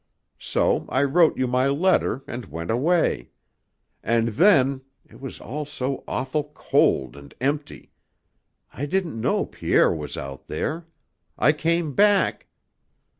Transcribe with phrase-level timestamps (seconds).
[0.39, 3.29] So I wrote you my letter and went away.
[4.01, 7.91] And then it was all so awful cold and empty.
[8.73, 10.87] I didn't know Pierre was out there.
[11.37, 12.47] I came back...."